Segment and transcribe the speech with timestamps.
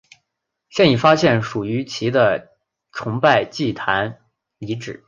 [0.67, 2.55] 现已发现属于其的
[2.91, 4.17] 崇拜祭坛
[4.57, 4.99] 遗址。